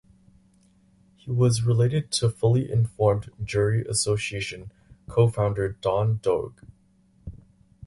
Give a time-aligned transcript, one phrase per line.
[1.15, 4.71] He was related to Fully Informed Jury Association
[5.07, 6.53] co-founder, Don Doig.